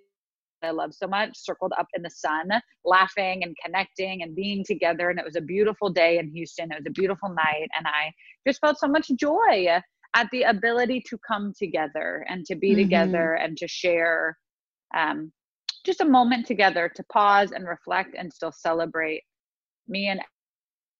I 0.63 0.71
love 0.71 0.93
so 0.93 1.07
much, 1.07 1.37
circled 1.37 1.73
up 1.77 1.87
in 1.93 2.01
the 2.01 2.09
sun, 2.09 2.49
laughing 2.83 3.43
and 3.43 3.55
connecting 3.63 4.23
and 4.23 4.35
being 4.35 4.63
together. 4.65 5.09
And 5.09 5.19
it 5.19 5.25
was 5.25 5.35
a 5.35 5.41
beautiful 5.41 5.89
day 5.89 6.17
in 6.17 6.29
Houston. 6.31 6.71
It 6.71 6.79
was 6.79 6.85
a 6.87 6.91
beautiful 6.91 7.29
night. 7.29 7.69
And 7.77 7.87
I 7.87 8.11
just 8.47 8.59
felt 8.59 8.79
so 8.79 8.87
much 8.87 9.09
joy 9.17 9.67
at 10.15 10.27
the 10.31 10.43
ability 10.43 11.03
to 11.07 11.17
come 11.27 11.53
together 11.57 12.25
and 12.27 12.45
to 12.45 12.55
be 12.55 12.71
mm-hmm. 12.71 12.81
together 12.81 13.33
and 13.35 13.57
to 13.57 13.67
share 13.67 14.37
um, 14.95 15.31
just 15.85 16.01
a 16.01 16.05
moment 16.05 16.45
together 16.45 16.91
to 16.95 17.03
pause 17.11 17.51
and 17.51 17.67
reflect 17.67 18.15
and 18.17 18.33
still 18.33 18.51
celebrate 18.51 19.23
me 19.87 20.07
and 20.07 20.19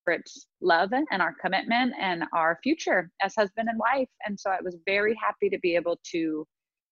Everett's 0.09 0.47
love 0.61 0.91
and 0.93 1.21
our 1.21 1.35
commitment 1.39 1.93
and 1.99 2.23
our 2.33 2.59
future 2.63 3.11
as 3.21 3.35
husband 3.35 3.69
and 3.69 3.79
wife. 3.79 4.09
And 4.25 4.39
so 4.39 4.49
I 4.49 4.57
was 4.63 4.75
very 4.85 5.15
happy 5.21 5.49
to 5.49 5.59
be 5.59 5.75
able 5.75 5.99
to 6.11 6.47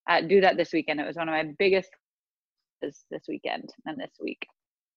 uh, 0.08 0.20
do 0.20 0.40
that 0.40 0.56
this 0.56 0.72
weekend. 0.72 1.00
It 1.00 1.06
was 1.06 1.16
one 1.16 1.28
of 1.28 1.32
my 1.32 1.52
biggest 1.58 1.90
this 2.80 3.04
this 3.10 3.24
weekend 3.28 3.70
and 3.86 3.98
this 3.98 4.12
week. 4.20 4.46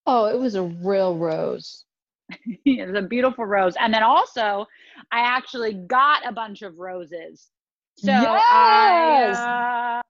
Oh, 0.06 0.26
it 0.26 0.40
was 0.40 0.56
a 0.56 0.64
real 0.64 1.18
rose. 1.18 1.86
it 2.66 2.88
was 2.88 3.04
a 3.04 3.08
beautiful 3.08 3.46
rose. 3.46 3.74
And 3.80 3.94
then 3.94 4.04
also, 4.04 4.68
I 5.12 5.22
actually 5.22 5.74
got 5.74 6.28
a 6.28 6.32
bunch 6.32 6.62
of 6.62 6.78
roses. 6.78 7.50
So 7.98 8.12
yes! 8.12 9.38
I 9.38 10.02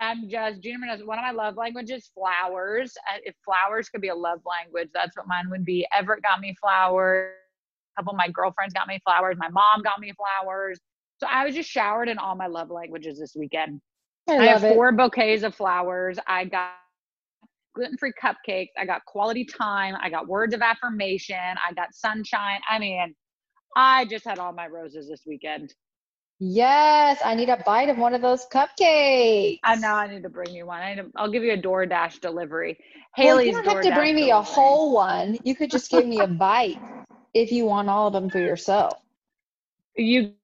uh, 0.00 0.04
am 0.04 0.28
just, 0.28 0.60
Gina 0.62 0.86
knows 0.86 1.04
one 1.04 1.18
of 1.18 1.22
my 1.22 1.30
love 1.30 1.56
languages, 1.56 2.10
flowers. 2.14 2.94
Uh, 3.10 3.18
if 3.24 3.34
flowers 3.44 3.88
could 3.88 4.00
be 4.00 4.08
a 4.08 4.14
love 4.14 4.40
language, 4.44 4.88
that's 4.92 5.16
what 5.16 5.26
mine 5.28 5.48
would 5.50 5.64
be. 5.64 5.86
Everett 5.96 6.22
got 6.22 6.40
me 6.40 6.54
flowers. 6.60 7.32
Couple 7.98 8.12
of 8.12 8.16
my 8.16 8.28
girlfriends 8.28 8.72
got 8.74 8.86
me 8.86 9.00
flowers. 9.04 9.36
My 9.38 9.48
mom 9.48 9.82
got 9.82 9.98
me 9.98 10.12
flowers. 10.12 10.78
So 11.18 11.26
I 11.28 11.44
was 11.44 11.52
just 11.52 11.68
showered 11.68 12.08
in 12.08 12.16
all 12.16 12.36
my 12.36 12.46
love 12.46 12.70
languages 12.70 13.18
this 13.18 13.34
weekend. 13.36 13.80
I, 14.28 14.36
I 14.38 14.46
have 14.46 14.62
it. 14.62 14.74
four 14.74 14.92
bouquets 14.92 15.42
of 15.42 15.52
flowers. 15.52 16.16
I 16.28 16.44
got 16.44 16.70
gluten-free 17.74 18.12
cupcakes. 18.22 18.68
I 18.78 18.86
got 18.86 19.04
quality 19.04 19.44
time. 19.44 19.96
I 20.00 20.10
got 20.10 20.28
words 20.28 20.54
of 20.54 20.62
affirmation. 20.62 21.36
I 21.36 21.72
got 21.74 21.92
sunshine. 21.92 22.60
I 22.70 22.78
mean, 22.78 23.16
I 23.76 24.04
just 24.04 24.24
had 24.24 24.38
all 24.38 24.52
my 24.52 24.68
roses 24.68 25.08
this 25.08 25.22
weekend. 25.26 25.74
Yes, 26.38 27.18
I 27.24 27.34
need 27.34 27.48
a 27.48 27.56
bite 27.66 27.88
of 27.88 27.98
one 27.98 28.14
of 28.14 28.22
those 28.22 28.46
cupcakes. 28.46 29.58
I 29.64 29.74
know 29.74 29.94
I 29.94 30.06
need 30.06 30.22
to 30.22 30.28
bring 30.28 30.54
you 30.54 30.66
one. 30.66 30.80
I 30.80 30.94
need 30.94 31.02
to, 31.02 31.08
I'll 31.16 31.30
give 31.30 31.42
you 31.42 31.52
a 31.52 31.58
DoorDash 31.60 32.20
delivery. 32.20 32.78
Well, 33.18 33.38
Haley's 33.38 33.48
you 33.48 33.52
don't 33.64 33.66
have 33.66 33.80
to 33.82 33.92
bring 33.92 34.14
me 34.14 34.30
a 34.30 34.40
whole 34.40 34.94
one. 34.94 35.36
You 35.42 35.56
could 35.56 35.72
just 35.72 35.90
give 35.90 36.06
me 36.06 36.20
a 36.20 36.28
bite 36.28 36.78
if 37.34 37.52
you 37.52 37.66
want 37.66 37.88
all 37.88 38.08
of 38.08 38.12
them 38.12 38.30
for 38.30 38.38
yourself. 38.40 38.98
You 39.96 40.34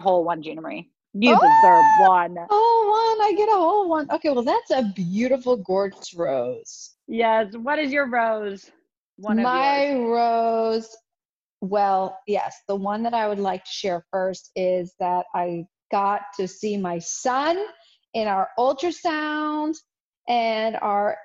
whole 0.00 0.24
one, 0.24 0.42
Gina 0.42 0.60
Marie. 0.60 0.90
You 1.14 1.36
Oh! 1.36 1.40
deserve 1.40 1.96
one. 1.96 2.36
Oh, 2.50 3.16
one. 3.18 3.26
I 3.26 3.34
get 3.36 3.48
a 3.48 3.52
whole 3.52 3.88
one. 3.88 4.10
Okay, 4.10 4.30
well, 4.30 4.44
that's 4.44 4.70
a 4.70 4.92
beautiful, 4.94 5.56
gorgeous 5.56 6.14
rose. 6.14 6.94
Yes. 7.08 7.54
What 7.56 7.78
is 7.78 7.92
your 7.92 8.08
rose? 8.08 8.70
One 9.16 9.38
of 9.38 9.44
My 9.44 9.94
rose, 9.94 10.96
well, 11.60 12.18
yes, 12.26 12.56
the 12.68 12.76
one 12.76 13.02
that 13.04 13.14
I 13.14 13.28
would 13.28 13.40
like 13.40 13.64
to 13.64 13.70
share 13.70 14.04
first 14.12 14.50
is 14.56 14.94
that 15.00 15.26
I 15.34 15.66
got 15.90 16.22
to 16.38 16.48
see 16.48 16.76
my 16.76 16.98
son 17.00 17.58
in 18.14 18.28
our 18.28 18.48
ultrasound 18.58 19.76
and 20.28 20.76
our 20.76 21.18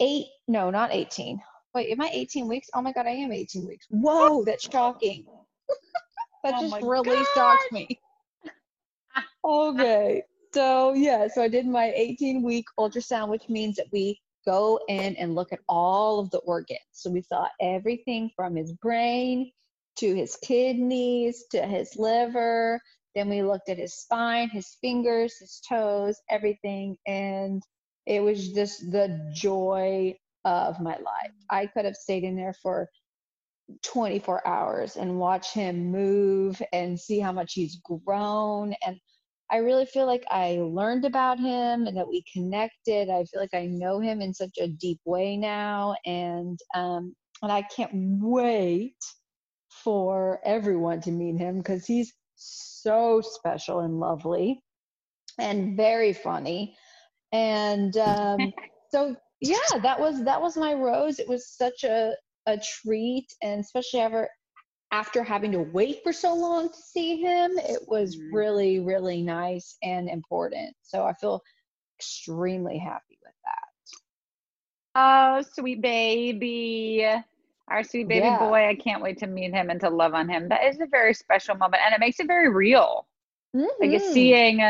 eight, 0.00 0.26
no, 0.48 0.70
not 0.70 0.92
18. 0.92 1.40
Wait, 1.74 1.90
am 1.90 2.00
I 2.02 2.10
18 2.12 2.48
weeks? 2.48 2.68
Oh 2.74 2.82
my 2.82 2.92
God, 2.92 3.06
I 3.06 3.10
am 3.10 3.32
18 3.32 3.66
weeks. 3.66 3.86
Whoa, 3.90 4.44
that's 4.44 4.68
shocking. 4.70 5.24
that 6.44 6.54
Oh 6.56 6.60
just 6.60 6.82
really 6.82 7.24
shocked 7.34 7.72
me. 7.72 7.88
Okay. 9.44 10.22
So, 10.54 10.92
yeah, 10.94 11.26
so 11.28 11.42
I 11.42 11.48
did 11.48 11.66
my 11.66 11.92
18 11.96 12.42
week 12.42 12.66
ultrasound, 12.78 13.28
which 13.28 13.48
means 13.48 13.76
that 13.76 13.86
we 13.92 14.20
go 14.46 14.78
in 14.88 15.16
and 15.16 15.34
look 15.34 15.52
at 15.52 15.60
all 15.68 16.20
of 16.20 16.30
the 16.30 16.38
organs. 16.38 16.78
So, 16.92 17.10
we 17.10 17.22
saw 17.22 17.48
everything 17.60 18.30
from 18.36 18.54
his 18.54 18.72
brain 18.74 19.50
to 19.96 20.14
his 20.14 20.36
kidneys 20.44 21.44
to 21.50 21.62
his 21.62 21.96
liver. 21.96 22.80
Then 23.14 23.28
we 23.28 23.42
looked 23.42 23.68
at 23.68 23.78
his 23.78 23.94
spine, 23.94 24.48
his 24.48 24.76
fingers, 24.80 25.36
his 25.38 25.60
toes, 25.68 26.16
everything. 26.30 26.96
And 27.06 27.62
it 28.06 28.22
was 28.22 28.52
just 28.52 28.90
the 28.90 29.32
joy 29.34 30.16
of 30.44 30.80
my 30.80 30.92
life. 30.96 31.32
I 31.50 31.66
could 31.66 31.84
have 31.84 31.96
stayed 31.96 32.24
in 32.24 32.36
there 32.36 32.54
for 32.62 32.88
24 33.82 34.46
hours 34.46 34.96
and 34.96 35.18
watch 35.18 35.52
him 35.52 35.90
move 35.90 36.60
and 36.72 36.98
see 36.98 37.18
how 37.18 37.32
much 37.32 37.54
he's 37.54 37.80
grown. 37.84 38.74
And 38.84 38.98
I 39.50 39.58
really 39.58 39.86
feel 39.86 40.06
like 40.06 40.24
I 40.30 40.58
learned 40.60 41.04
about 41.04 41.38
him 41.38 41.86
and 41.86 41.96
that 41.96 42.08
we 42.08 42.24
connected. 42.32 43.10
I 43.10 43.24
feel 43.24 43.40
like 43.40 43.54
I 43.54 43.66
know 43.66 44.00
him 44.00 44.20
in 44.20 44.32
such 44.32 44.56
a 44.60 44.68
deep 44.68 45.00
way 45.04 45.36
now. 45.36 45.94
And, 46.06 46.58
um, 46.74 47.14
and 47.42 47.52
I 47.52 47.62
can't 47.62 47.90
wait 47.94 48.96
for 49.68 50.40
everyone 50.44 51.00
to 51.02 51.10
meet 51.10 51.38
him 51.38 51.58
because 51.58 51.86
he's 51.86 52.14
so 52.36 53.20
special 53.20 53.80
and 53.80 54.00
lovely 54.00 54.62
and 55.38 55.76
very 55.76 56.12
funny. 56.12 56.76
And 57.32 57.96
um, 57.96 58.52
so 58.90 59.16
yeah, 59.42 59.80
that 59.82 60.00
was 60.00 60.24
that 60.24 60.42
was 60.42 60.56
my 60.58 60.74
rose. 60.74 61.20
It 61.20 61.28
was 61.28 61.48
such 61.48 61.84
a 61.84 62.16
a 62.46 62.58
treat, 62.58 63.28
and 63.42 63.60
especially 63.60 64.00
ever 64.00 64.30
after 64.92 65.24
having 65.24 65.52
to 65.52 65.60
wait 65.60 66.02
for 66.04 66.12
so 66.12 66.34
long 66.34 66.70
to 66.70 66.76
see 66.82 67.20
him, 67.22 67.52
it 67.58 67.82
was 67.88 68.18
Mhm. 68.18 68.32
really 68.32 68.80
really 68.80 69.22
nice 69.22 69.76
and 69.82 70.08
important. 70.08 70.76
So 70.82 71.04
I 71.04 71.14
feel 71.14 71.42
extremely 71.98 72.78
happy 72.78 73.18
with 73.22 73.34
that. 73.44 73.68
Oh, 74.94 75.42
sweet 75.42 75.80
baby. 75.82 77.06
Our 77.68 77.84
sweet 77.84 78.08
baby 78.08 78.30
Yeah. 78.30 78.30
boy. 78.30 78.68
I 78.68 78.74
can't 78.76 79.02
wait 79.02 79.18
to 79.18 79.26
meet 79.26 79.52
him 79.52 79.70
and 79.70 79.80
to 79.80 79.90
love 79.90 80.14
on 80.14 80.28
him. 80.28 80.48
That 80.48 80.64
is 80.64 80.80
a 80.80 80.86
very 80.86 81.14
special 81.14 81.56
moment 81.56 81.82
and 81.84 81.94
it 81.94 82.00
makes 82.00 82.20
it 82.20 82.26
very 82.26 82.48
real. 82.50 83.06
Like 83.80 83.92
it's 83.92 84.06
Mhm. 84.06 84.36
seeing 84.36 84.60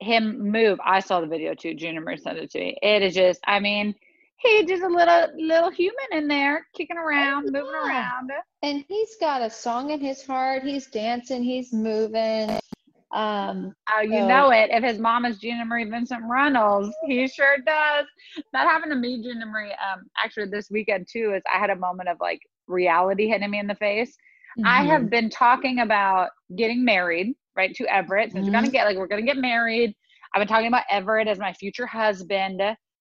him 0.00 0.50
move. 0.50 0.78
I 0.84 1.00
saw 1.00 1.20
the 1.20 1.26
video 1.26 1.54
too. 1.54 1.74
Gina 1.74 2.00
Marie 2.00 2.16
sent 2.18 2.38
it 2.38 2.50
to 2.52 2.58
me. 2.58 2.78
It 2.82 3.02
is 3.02 3.14
just, 3.14 3.40
I 3.46 3.60
mean, 3.60 3.94
he's 4.38 4.66
just 4.66 4.82
a 4.82 4.88
little 4.88 5.28
little 5.36 5.70
human 5.70 6.06
in 6.12 6.28
there, 6.28 6.66
kicking 6.74 6.98
around, 6.98 7.46
moving 7.46 7.70
yeah. 7.72 7.88
around. 7.88 8.30
and 8.62 8.84
he's 8.88 9.16
got 9.20 9.42
a 9.42 9.50
song 9.50 9.90
in 9.90 10.00
his 10.00 10.24
heart. 10.26 10.62
He's 10.62 10.86
dancing. 10.86 11.42
He's 11.42 11.72
moving. 11.72 12.58
Um, 13.12 13.74
Oh, 13.96 14.00
you 14.02 14.18
So- 14.18 14.28
know 14.28 14.50
it. 14.50 14.70
If 14.70 14.82
his 14.84 14.98
mom 14.98 15.24
is 15.24 15.38
Gina 15.38 15.64
Marie 15.64 15.84
Vincent 15.88 16.22
Reynolds, 16.28 16.94
he 17.06 17.26
sure 17.28 17.56
does. 17.58 18.04
That 18.52 18.66
happened 18.68 18.92
to 18.92 18.96
me, 18.98 19.22
Gina 19.22 19.46
Marie. 19.46 19.72
Um, 19.72 20.10
actually, 20.22 20.46
this 20.50 20.70
weekend 20.70 21.08
too, 21.10 21.32
is 21.34 21.42
I 21.52 21.58
had 21.58 21.70
a 21.70 21.76
moment 21.76 22.08
of 22.08 22.18
like 22.20 22.40
reality 22.66 23.28
hitting 23.28 23.50
me 23.50 23.58
in 23.60 23.66
the 23.66 23.74
face. 23.76 24.16
I 24.64 24.82
mhm. 24.82 24.86
have 24.88 25.10
been 25.10 25.30
talking 25.30 25.80
about 25.80 26.30
getting 26.56 26.84
married, 26.84 27.34
right, 27.56 27.74
to 27.74 27.84
Everett. 27.94 28.32
Since 28.32 28.48
we're 28.48 28.52
gonna 28.52 28.70
get 28.70 28.84
like 28.84 28.96
we're 28.96 29.06
gonna 29.06 29.22
get 29.22 29.36
married. 29.36 29.94
I've 30.34 30.40
been 30.40 30.48
talking 30.48 30.68
about 30.68 30.84
Everett 30.90 31.28
as 31.28 31.38
my 31.38 31.52
future 31.52 31.86
husband. 31.86 32.60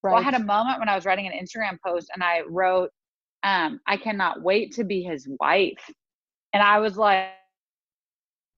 Well, 0.09 0.19
I 0.19 0.21
had 0.21 0.35
a 0.35 0.39
moment 0.39 0.79
when 0.79 0.89
I 0.89 0.95
was 0.95 1.05
writing 1.05 1.27
an 1.27 1.33
Instagram 1.33 1.77
post 1.85 2.09
and 2.13 2.23
I 2.23 2.41
wrote, 2.47 2.91
um, 3.43 3.79
I 3.87 3.97
cannot 3.97 4.41
wait 4.41 4.71
to 4.73 4.83
be 4.83 5.01
his 5.03 5.27
wife. 5.39 5.89
And 6.53 6.61
I 6.63 6.79
was 6.79 6.97
like, 6.97 7.25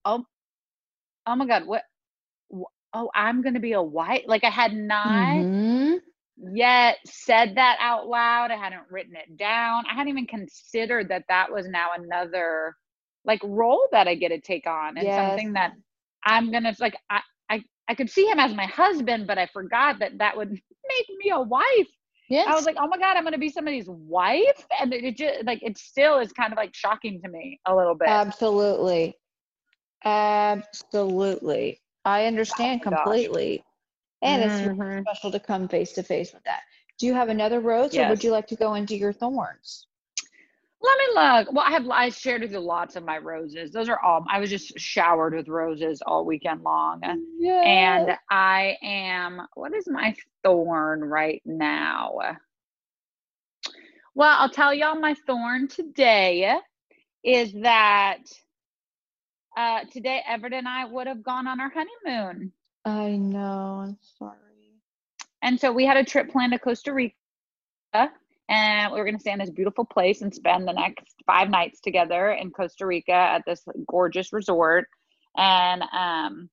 oh, 0.04 0.24
oh 1.26 1.36
my 1.36 1.46
God, 1.46 1.66
what? 1.66 1.82
Oh, 2.94 3.10
I'm 3.14 3.42
to 3.42 3.60
be 3.60 3.72
a 3.72 3.82
wife. 3.82 4.22
Like 4.26 4.44
I 4.44 4.50
had 4.50 4.72
not 4.74 5.46
Mhm. 5.56 6.00
yet 6.52 6.98
said 7.04 7.54
that 7.56 7.76
out 7.80 8.06
loud. 8.06 8.50
I 8.50 8.56
hadn't 8.56 8.90
written 8.90 9.14
it 9.16 9.36
down. 9.36 9.84
I 9.90 9.94
hadn't 9.94 10.08
even 10.08 10.26
considered 10.26 11.08
that 11.08 11.24
that 11.28 11.50
was 11.50 11.68
now 11.68 11.90
another 11.96 12.76
like 13.24 13.40
role 13.44 13.86
that 13.92 14.08
I 14.08 14.14
get 14.14 14.28
to 14.28 14.40
take 14.40 14.66
on 14.66 14.96
and 14.98 15.12
Yes. 15.12 15.12
something 15.12 15.52
that 15.54 15.72
I'm 16.28 16.50
going 16.50 16.64
to 16.64 16.74
like, 16.78 16.96
I, 17.08 17.20
I, 17.48 17.64
I 17.88 17.94
could 17.94 18.10
see 18.10 18.26
him 18.26 18.38
as 18.38 18.54
my 18.54 18.66
husband, 18.66 19.26
but 19.26 19.38
I 19.38 19.46
forgot 19.46 19.98
that 20.00 20.18
that 20.18 20.36
would 20.36 20.50
make 20.50 21.18
me 21.18 21.30
a 21.32 21.40
wife. 21.40 21.88
Yes. 22.28 22.46
I 22.46 22.54
was 22.54 22.66
like, 22.66 22.76
oh 22.78 22.86
my 22.86 22.98
God, 22.98 23.16
I'm 23.16 23.22
going 23.22 23.32
to 23.32 23.38
be 23.38 23.48
somebody's 23.48 23.88
wife. 23.88 24.66
And 24.78 24.92
it 24.92 25.16
just 25.16 25.44
like, 25.46 25.60
it 25.62 25.78
still 25.78 26.18
is 26.18 26.30
kind 26.32 26.52
of 26.52 26.58
like 26.58 26.74
shocking 26.74 27.22
to 27.22 27.28
me 27.30 27.58
a 27.66 27.74
little 27.74 27.94
bit. 27.94 28.08
Absolutely. 28.08 29.16
Absolutely. 30.04 31.80
I 32.04 32.26
understand 32.26 32.82
Oh 32.86 32.90
my 32.90 32.96
gosh. 32.96 33.04
completely. 33.04 33.64
And 34.22 34.42
it's 34.42 34.62
really 34.62 35.02
special 35.02 35.30
to 35.30 35.40
come 35.40 35.68
face 35.68 35.92
to 35.92 36.02
face 36.02 36.34
with 36.34 36.44
that. 36.44 36.60
Do 36.98 37.06
you 37.06 37.14
have 37.14 37.30
another 37.30 37.60
rose 37.60 37.96
or 37.96 38.06
would 38.08 38.22
you 38.22 38.32
like 38.32 38.48
to 38.48 38.56
go 38.56 38.74
into 38.74 38.96
your 38.96 39.12
thorns? 39.12 39.87
Let 40.80 40.98
me 40.98 41.04
look. 41.14 41.52
Well, 41.52 41.64
I 41.66 41.72
have 41.72 41.88
I 41.90 42.08
shared 42.10 42.42
with 42.42 42.52
you 42.52 42.60
lots 42.60 42.94
of 42.94 43.04
my 43.04 43.18
roses. 43.18 43.72
Those 43.72 43.88
are 43.88 44.00
all 44.00 44.24
I 44.30 44.38
was 44.38 44.48
just 44.48 44.78
showered 44.78 45.34
with 45.34 45.48
roses 45.48 46.02
all 46.06 46.24
weekend 46.24 46.62
long. 46.62 47.00
Yeah. 47.38 47.62
And 47.62 48.16
I 48.30 48.76
am 48.82 49.40
what 49.54 49.74
is 49.74 49.88
my 49.88 50.14
thorn 50.44 51.00
right 51.02 51.42
now? 51.44 52.18
Well, 54.14 54.36
I'll 54.38 54.50
tell 54.50 54.72
y'all 54.72 54.98
my 55.00 55.14
thorn 55.26 55.66
today 55.66 56.56
is 57.24 57.52
that 57.54 58.18
uh 59.56 59.80
today 59.90 60.22
Everett 60.28 60.52
and 60.52 60.68
I 60.68 60.84
would 60.84 61.08
have 61.08 61.24
gone 61.24 61.48
on 61.48 61.60
our 61.60 61.70
honeymoon. 61.70 62.52
I 62.84 63.16
know. 63.16 63.82
I'm 63.84 63.98
sorry. 64.16 64.36
And 65.42 65.58
so 65.58 65.72
we 65.72 65.84
had 65.84 65.96
a 65.96 66.04
trip 66.04 66.30
planned 66.30 66.52
to 66.52 66.58
Costa 66.58 66.92
Rica 66.92 67.14
and 68.48 68.92
we 68.92 68.98
were 68.98 69.04
going 69.04 69.16
to 69.16 69.20
stay 69.20 69.32
in 69.32 69.38
this 69.38 69.50
beautiful 69.50 69.84
place 69.84 70.22
and 70.22 70.34
spend 70.34 70.66
the 70.66 70.72
next 70.72 71.14
five 71.26 71.50
nights 71.50 71.80
together 71.80 72.30
in 72.32 72.50
Costa 72.50 72.86
Rica 72.86 73.12
at 73.12 73.42
this 73.46 73.64
gorgeous 73.88 74.32
resort. 74.32 74.86
And 75.36 75.82
um, 75.92 76.48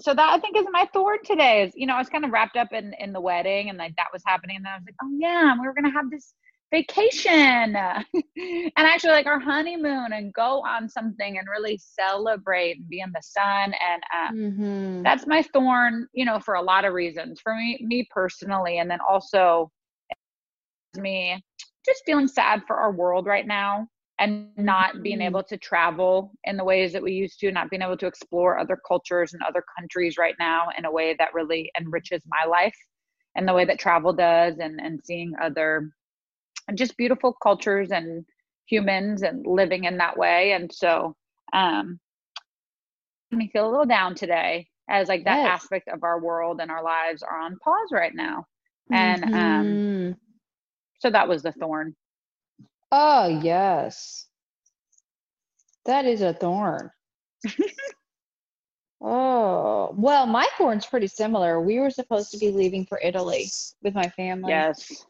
so 0.00 0.14
that 0.14 0.30
I 0.30 0.38
think 0.38 0.56
is 0.56 0.66
my 0.70 0.86
thorn 0.92 1.18
today 1.24 1.62
is, 1.64 1.72
you 1.74 1.86
know, 1.86 1.94
I 1.94 1.98
was 1.98 2.08
kind 2.08 2.24
of 2.24 2.30
wrapped 2.30 2.56
up 2.56 2.72
in, 2.72 2.92
in 2.98 3.12
the 3.12 3.20
wedding 3.20 3.68
and 3.68 3.78
like 3.78 3.96
that 3.96 4.08
was 4.12 4.22
happening. 4.26 4.56
And 4.56 4.64
then 4.64 4.72
I 4.72 4.76
was 4.76 4.84
like, 4.86 4.94
oh 5.02 5.10
yeah, 5.18 5.54
we 5.60 5.66
were 5.66 5.74
going 5.74 5.84
to 5.84 5.90
have 5.90 6.10
this 6.10 6.34
vacation 6.72 7.76
and 7.76 8.72
actually 8.76 9.12
like 9.12 9.26
our 9.26 9.40
honeymoon 9.40 10.12
and 10.12 10.32
go 10.34 10.62
on 10.62 10.88
something 10.88 11.38
and 11.38 11.46
really 11.48 11.78
celebrate 11.78 12.78
and 12.78 12.88
be 12.88 13.00
in 13.00 13.10
the 13.14 13.22
sun. 13.22 13.72
And 13.72 14.02
um, 14.14 14.32
Mm-hmm. 14.32 15.04
that's 15.04 15.26
my 15.26 15.42
thorn 15.52 16.06
you 16.12 16.24
know 16.24 16.40
for 16.40 16.54
a 16.54 16.62
lot 16.62 16.84
of 16.84 16.92
reasons 16.92 17.40
for 17.40 17.54
me 17.54 17.78
me 17.82 18.06
personally 18.10 18.78
and 18.78 18.90
then 18.90 18.98
also 19.08 19.70
me 20.98 21.42
just 21.86 22.02
feeling 22.06 22.28
sad 22.28 22.62
for 22.66 22.76
our 22.76 22.92
world 22.92 23.26
right 23.26 23.46
now 23.46 23.88
and 24.20 24.34
not 24.34 24.72
being 24.76 24.94
Mhm. 24.94 25.18
able 25.20 25.42
to 25.42 25.56
travel 25.56 26.32
in 26.44 26.56
the 26.56 26.64
ways 26.64 26.92
that 26.92 27.02
we 27.02 27.12
used 27.12 27.38
to 27.40 27.50
not 27.52 27.70
being 27.70 27.82
able 27.82 27.96
to 27.96 28.06
explore 28.06 28.58
other 28.58 28.78
cultures 28.86 29.32
and 29.32 29.42
other 29.42 29.62
countries 29.78 30.16
right 30.18 30.34
now 30.38 30.66
in 30.76 30.84
a 30.84 30.90
way 30.90 31.14
that 31.18 31.32
really 31.34 31.70
enriches 31.78 32.22
my 32.26 32.44
life 32.44 32.76
and 33.34 33.46
the 33.48 33.52
way 33.54 33.64
that 33.64 33.78
travel 33.78 34.12
does 34.12 34.58
and 34.58 34.80
and 34.80 35.00
seeing 35.04 35.32
other 35.40 35.90
just 36.74 36.96
beautiful 36.96 37.34
cultures 37.42 37.90
and 37.90 38.24
humans 38.66 39.22
and 39.22 39.44
living 39.46 39.84
in 39.84 39.96
that 39.98 40.16
way 40.16 40.52
and 40.52 40.72
so 40.72 41.14
um 41.52 41.98
me 43.32 43.48
feel 43.52 43.68
a 43.68 43.70
little 43.70 43.86
down 43.86 44.14
today 44.14 44.68
as 44.88 45.08
like 45.08 45.24
that 45.24 45.40
Yes. 45.40 45.44
aspect 45.44 45.88
of 45.88 46.02
our 46.02 46.20
world 46.20 46.60
and 46.60 46.70
our 46.70 46.82
lives 46.82 47.22
are 47.22 47.38
on 47.40 47.58
pause 47.62 47.90
right 47.92 48.14
now. 48.14 48.44
And 48.92 49.26
um 49.32 49.82
Mhm. 49.86 50.27
So 50.98 51.10
that 51.10 51.28
was 51.28 51.42
the 51.42 51.52
thorn. 51.52 51.96
Oh, 52.92 53.26
yes. 53.28 54.28
That 55.86 56.04
is 56.06 56.22
a 56.22 56.32
thorn. 56.32 56.90
Oh, 59.00 59.94
well, 59.96 60.26
my 60.26 60.46
thorn's 60.56 60.86
pretty 60.86 61.06
similar. 61.08 61.60
We 61.60 61.78
were 61.78 61.90
supposed 61.90 62.30
to 62.32 62.38
be 62.38 62.50
leaving 62.50 62.84
for 62.86 62.98
Italy 63.02 63.52
with 63.82 63.94
my 63.94 64.08
family. 64.10 64.68
Yes. 64.68 65.06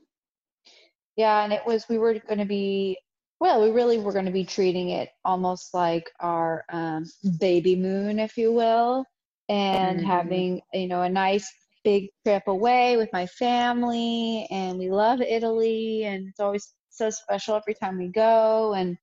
Yeah, 1.17 1.43
and 1.45 1.53
it 1.53 1.65
was, 1.67 1.89
we 1.89 1.99
were 1.99 2.15
going 2.15 2.39
to 2.39 2.45
be, 2.45 2.99
well, 3.41 3.63
we 3.63 3.71
really 3.71 3.99
were 3.99 4.13
going 4.13 4.27
to 4.27 4.33
be 4.33 4.45
treating 4.45 4.91
it 4.91 5.11
almost 5.25 5.75
like 5.75 6.11
our 6.21 6.65
um, 6.71 7.05
baby 7.39 7.77
moon, 7.77 8.19
if 8.19 8.37
you 8.37 8.53
will, 8.53 9.05
and 9.49 10.01
Mhm. 10.01 10.01
having, 10.01 10.61
you 10.73 10.87
know, 10.89 11.03
a 11.03 11.09
nice 11.09 11.53
big 11.89 12.11
trip 12.27 12.43
away 12.47 12.99
with 12.99 13.09
my 13.15 13.27
family. 13.27 14.47
And 14.51 14.79
we 14.79 14.91
love 14.91 15.21
Italy, 15.23 16.05
and 16.05 16.29
it's 16.29 16.41
always 16.41 16.75
so 16.91 17.09
special 17.11 17.57
every 17.57 17.75
time 17.75 17.97
we 17.99 18.09
go. 18.09 18.75
And 18.75 18.97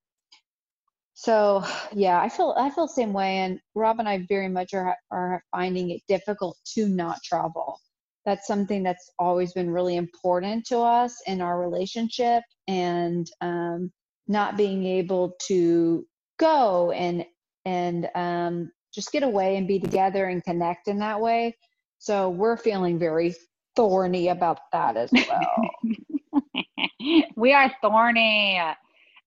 so, 1.16 1.64
yeah, 1.94 2.20
I 2.22 2.30
feel 2.30 2.54
I 2.58 2.70
feel 2.70 2.88
the 2.88 2.94
same 2.94 3.14
way. 3.14 3.38
And 3.38 3.60
Rob 3.74 4.00
and 4.00 4.08
I 4.08 4.26
very 4.30 4.50
much 4.50 4.74
are 4.74 4.96
are 5.12 5.42
finding 5.52 5.90
it 5.92 6.02
difficult 6.08 6.58
to 6.74 6.88
not 6.88 7.18
travel. 7.24 7.80
That's 8.26 8.48
something 8.48 8.84
that's 8.84 9.10
always 9.20 9.54
been 9.54 9.70
really 9.70 9.96
important 9.98 10.66
to 10.68 10.80
us 10.80 11.14
in 11.26 11.42
our 11.42 11.60
relationship, 11.60 12.44
and 12.68 13.26
um, 13.42 13.92
not 14.28 14.58
being 14.58 14.86
able 14.86 15.34
to 15.48 16.06
go 16.38 16.92
and 16.92 17.26
and 17.66 18.10
um, 18.16 18.72
just 18.94 19.12
get 19.12 19.24
away 19.24 19.58
and 19.58 19.68
be 19.68 19.80
together 19.80 20.26
and 20.26 20.44
connect 20.44 20.88
in 20.88 21.00
that 21.00 21.20
way. 21.20 21.56
So 22.00 22.30
we're 22.30 22.58
feeling 22.58 23.00
very 23.00 23.34
thorny 23.76 24.30
about 24.30 24.60
that 24.72 24.98
as 24.98 25.12
well. 25.12 26.42
we 27.36 27.54
are 27.54 27.72
thorny. 27.82 28.60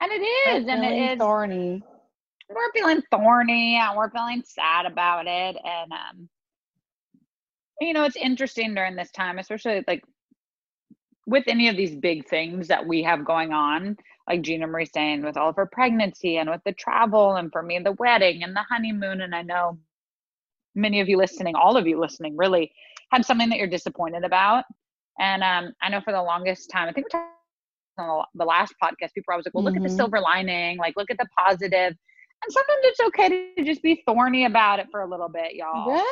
And 0.01 0.13
it 0.13 0.23
is, 0.23 0.67
and 0.69 0.85
it 0.85 1.13
is 1.13 1.19
thorny. 1.19 1.83
we're 2.49 2.73
feeling 2.73 3.03
thorny 3.11 3.77
and 3.77 3.97
we're 3.97 4.11
feeling 4.11 4.43
sad 4.47 4.87
about 4.87 5.27
it. 5.27 5.57
And 5.65 5.93
um 5.93 6.29
you 7.81 7.93
know, 7.93 8.05
it's 8.05 8.17
interesting 8.17 8.75
during 8.75 8.97
this 8.97 9.11
time, 9.13 9.39
especially 9.39 9.85
like 9.87 10.03
with 11.27 11.45
any 11.47 11.69
of 11.69 11.77
these 11.77 11.95
big 11.95 12.27
things 12.27 12.69
that 12.69 12.87
we 12.87 13.03
have 13.03 13.25
going 13.25 13.53
on, 13.53 13.97
like 14.29 14.43
Gina 14.43 14.67
Marie 14.67 14.87
saying, 14.87 15.23
with 15.23 15.37
all 15.37 15.51
of 15.51 15.57
her 15.57 15.67
pregnancy 15.67 16.39
and 16.39 16.51
with 16.51 16.63
the 16.65 16.73
travel, 16.73 17.37
and 17.37 17.53
for 17.53 17.63
me, 17.63 17.79
the 17.79 17.93
wedding 17.93 18.43
and 18.43 18.57
the 18.57 18.65
honeymoon. 18.69 19.21
And 19.21 19.35
I 19.35 19.43
know 19.43 19.79
many 20.79 21.01
of 21.01 21.09
you 21.09 21.19
listening, 21.19 21.57
all 21.57 21.77
of 21.77 21.87
you 21.87 22.01
listening, 22.01 22.37
really 22.37 22.73
had 23.13 23.25
something 23.27 23.49
that 23.51 23.59
you're 23.59 23.69
disappointed 23.69 24.25
about. 24.25 24.65
And 25.19 25.43
um, 25.43 25.75
I 25.83 25.91
know 25.91 26.01
for 26.01 26.13
the 26.13 26.23
longest 26.23 26.71
time, 26.71 26.89
I 26.89 26.93
think 26.93 27.07
we're 27.07 27.21
talking 27.21 27.31
on 27.99 28.25
the 28.35 28.45
last 28.45 28.75
podcast, 28.83 29.13
people 29.15 29.33
always 29.33 29.47
like, 29.47 29.55
well, 29.55 29.65
look 29.65 29.77
at 29.77 29.83
the 29.85 29.89
Mhm. 29.89 29.99
silver 29.99 30.21
lining, 30.21 30.79
like, 30.79 30.95
look 30.97 31.11
at 31.11 31.19
the 31.19 31.27
positive. 31.39 31.95
And 32.45 32.53
sometimes 32.53 32.81
it's 32.85 33.01
okay 33.19 33.29
to 33.31 33.65
just 33.65 33.83
be 33.83 34.03
thorny 34.07 34.45
about 34.47 34.79
it 34.81 34.87
for 34.91 35.01
a 35.03 35.09
little 35.09 35.29
bit, 35.29 35.55
y'all 35.55 36.03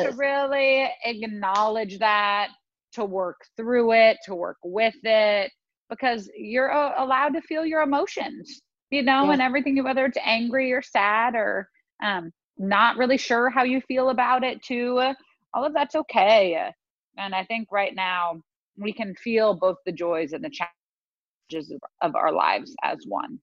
to 0.00 0.10
Yes. 0.10 0.12
really 0.12 0.90
acknowledge 1.04 1.98
that, 1.98 2.48
to 2.92 3.04
work 3.04 3.36
through 3.56 3.92
it, 3.92 4.16
to 4.24 4.34
work 4.34 4.58
with 4.64 4.94
it, 5.02 5.52
because 5.90 6.30
you're 6.36 6.72
uh, 6.72 6.92
allowed 6.98 7.34
to 7.34 7.40
feel 7.42 7.64
your 7.66 7.82
emotions, 7.82 8.62
you 8.90 9.02
know, 9.02 9.30
Yeah. 9.30 9.32
and 9.32 9.42
everything, 9.42 9.82
whether 9.84 10.04
it's 10.06 10.18
angry 10.24 10.72
or 10.72 10.82
sad 10.82 11.34
or 11.34 11.68
um, 12.04 12.32
not 12.58 12.96
really 12.96 13.18
sure 13.18 13.50
how 13.50 13.64
you 13.64 13.80
feel 13.82 14.10
about 14.10 14.44
it, 14.44 14.62
too. 14.62 15.12
All 15.54 15.64
of 15.64 15.72
that's 15.72 15.94
okay. 15.94 16.70
And 17.18 17.34
I 17.34 17.44
think 17.44 17.68
right 17.70 17.94
now 17.94 18.40
we 18.76 18.92
can 18.92 19.14
feel 19.14 19.54
both 19.54 19.76
the 19.86 19.92
joys 19.92 20.32
and 20.32 20.44
the 20.44 20.50
challenges 20.50 21.72
of 22.02 22.16
our 22.16 22.32
lives 22.32 22.74
as 22.82 22.98
one. 23.06 23.38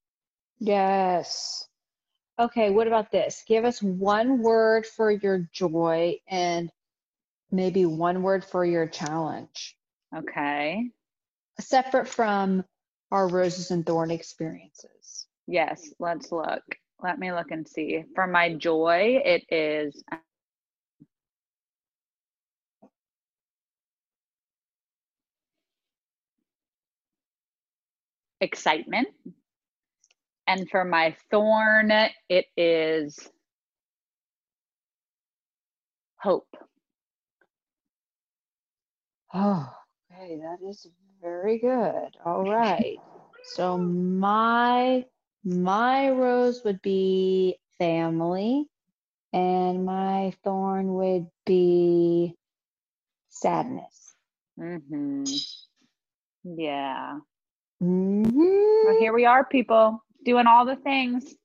Yes. 0.60 1.68
Okay, 2.40 2.70
what 2.72 2.88
about 2.88 3.12
this? 3.12 3.44
Give 3.48 3.66
us 3.66 3.82
one 3.82 4.42
word 4.42 4.86
for 4.88 5.12
your 5.12 5.48
joy 5.54 6.20
and 6.28 6.72
maybe 7.52 7.86
one 7.86 8.24
word 8.24 8.44
for 8.44 8.66
your 8.66 8.88
challenge, 8.88 9.78
Okay. 10.16 10.90
separate 11.60 12.08
from 12.08 12.66
our 13.12 13.28
roses 13.28 13.72
and 13.72 13.86
thorn 13.86 14.12
experiences. 14.12 15.28
Yes, 15.48 15.94
let's 16.00 16.32
look. 16.32 16.64
Let 17.04 17.20
me 17.20 17.34
look 17.34 17.52
and 17.52 17.68
see. 17.68 18.06
For 18.16 18.28
my 18.28 18.56
joy, 18.56 19.22
it 19.26 19.46
is 19.52 20.04
um, 20.12 20.20
excitement. 28.42 29.10
And 30.48 30.70
for 30.70 30.86
my 30.86 31.16
thorn, 31.32 31.92
it 32.30 32.46
is 32.58 33.20
hope. 36.20 36.48
Oh, 39.34 39.70
okay, 40.12 40.38
that 40.42 40.68
is 40.68 40.88
very 41.22 41.60
good. 41.60 42.10
All 42.26 42.46
right. 42.46 43.00
So 43.44 43.78
my 43.78 45.06
my 45.46 46.10
rose 46.12 46.64
would 46.66 46.82
be 46.82 47.58
family 47.80 48.68
and 49.34 49.86
my 49.86 50.34
thorn 50.44 50.94
would 50.96 51.28
be 51.46 52.36
sadness. 53.30 54.16
hmm 54.58 55.24
Yeah. 56.44 57.20
hmm 57.82 58.24
Well, 58.82 58.96
here 58.96 59.14
we 59.14 59.26
are, 59.26 59.46
people, 59.46 60.04
doing 60.26 60.48
all 60.48 60.66
the 60.66 60.78
things. 60.78 61.36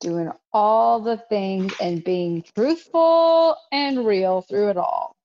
Doing 0.00 0.30
all 0.52 1.00
the 1.00 1.18
things 1.18 1.74
and 1.80 2.04
being 2.04 2.44
truthful 2.56 3.56
and 3.72 4.06
real 4.06 4.42
through 4.42 4.70
it 4.70 4.76
all. 4.78 5.16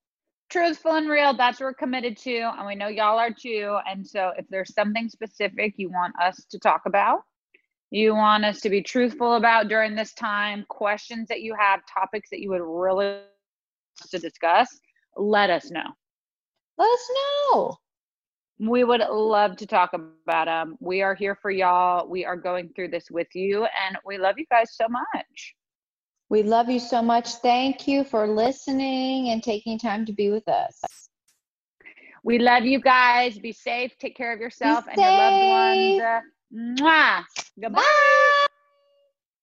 truthful 0.49 0.93
and 0.95 1.09
real 1.09 1.33
that's 1.35 1.59
what 1.59 1.67
we're 1.67 1.73
committed 1.73 2.17
to 2.17 2.37
and 2.57 2.67
we 2.67 2.75
know 2.75 2.87
y'all 2.87 3.19
are 3.19 3.33
too 3.33 3.77
and 3.89 4.05
so 4.07 4.31
if 4.37 4.45
there's 4.49 4.73
something 4.73 5.09
specific 5.09 5.73
you 5.77 5.89
want 5.89 6.13
us 6.21 6.45
to 6.49 6.59
talk 6.59 6.83
about 6.85 7.21
you 7.91 8.15
want 8.15 8.45
us 8.45 8.61
to 8.61 8.69
be 8.69 8.81
truthful 8.81 9.35
about 9.35 9.67
during 9.67 9.93
this 9.95 10.13
time 10.13 10.65
questions 10.69 11.27
that 11.27 11.41
you 11.41 11.53
have 11.59 11.81
topics 11.93 12.29
that 12.31 12.39
you 12.39 12.49
would 12.49 12.61
really 12.63 13.19
to 14.09 14.17
discuss 14.17 14.79
let 15.17 15.49
us 15.49 15.69
know 15.71 15.89
Let 16.77 16.89
us 16.89 17.09
know. 17.51 17.75
we 18.59 18.83
would 18.83 19.01
love 19.01 19.57
to 19.57 19.65
talk 19.67 19.91
about 19.93 20.45
them 20.45 20.77
we 20.79 21.01
are 21.01 21.13
here 21.15 21.35
for 21.35 21.51
y'all 21.51 22.07
we 22.07 22.25
are 22.25 22.37
going 22.37 22.69
through 22.75 22.87
this 22.89 23.11
with 23.11 23.27
you 23.35 23.65
and 23.85 23.97
we 24.05 24.17
love 24.17 24.35
you 24.37 24.45
guys 24.49 24.75
so 24.75 24.87
much 24.89 25.55
We 26.29 26.43
love 26.43 26.69
you 26.69 26.79
so 26.79 27.01
much. 27.01 27.27
Thank 27.43 27.87
you 27.89 28.05
for 28.05 28.25
listening 28.25 29.29
and 29.31 29.43
taking 29.43 29.77
time 29.77 30.05
to 30.05 30.13
be 30.13 30.29
with 30.31 30.47
us. 30.47 30.79
we 32.23 32.39
love 32.39 32.63
you 32.63 32.79
guys 32.79 33.37
be 33.37 33.51
safe 33.51 33.91
take 33.99 34.15
care 34.15 34.31
of 34.33 34.39
yourself 34.39 34.85
and 34.87 34.95
your 35.01 35.11
loved 35.11 35.43
ones 35.61 35.99
safe. 35.99 36.23
Mwah. 36.51 37.25
goodbye 37.57 37.81
Bye. 37.81 38.47